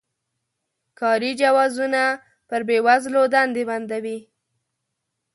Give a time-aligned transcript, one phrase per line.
[0.99, 2.03] کاري جوازونه
[2.49, 4.19] پر بې وزلو دندې بندوي.